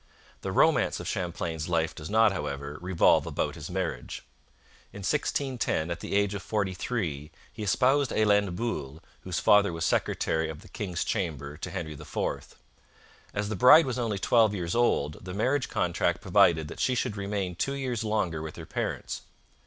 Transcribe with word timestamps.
The 0.41 0.51
romance 0.51 0.99
of 0.99 1.07
Champlain's 1.07 1.69
life 1.69 1.93
does 1.93 2.09
not, 2.09 2.31
however, 2.31 2.79
revolve 2.81 3.27
about 3.27 3.53
his 3.53 3.69
marriage. 3.69 4.23
In 4.91 5.01
1610, 5.05 5.91
at 5.91 5.99
the 5.99 6.15
age 6.15 6.33
of 6.33 6.41
forty 6.41 6.73
three, 6.73 7.29
he 7.53 7.61
espoused 7.61 8.09
Helene 8.09 8.55
Boulle, 8.55 8.99
whose 9.19 9.37
father 9.39 9.71
was 9.71 9.85
secretary 9.85 10.49
of 10.49 10.61
the 10.63 10.69
King's 10.69 11.03
Chamber 11.03 11.55
to 11.57 11.69
Henry 11.69 11.93
IV. 11.93 12.17
As 13.31 13.49
the 13.49 13.55
bride 13.55 13.85
was 13.85 13.99
only 13.99 14.17
twelve 14.17 14.55
years 14.55 14.73
old, 14.73 15.23
the 15.23 15.35
marriage 15.35 15.69
contract 15.69 16.19
provided 16.19 16.67
that 16.67 16.79
she 16.79 16.95
should 16.95 17.15
remain 17.15 17.53
two 17.53 17.73
years 17.73 18.03
longer 18.03 18.41
with 18.41 18.55
her 18.55 18.65
parents. 18.65 19.21